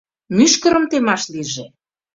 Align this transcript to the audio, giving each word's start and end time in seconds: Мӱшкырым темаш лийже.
Мӱшкырым 0.35 0.85
темаш 0.91 1.23
лийже. 1.33 1.65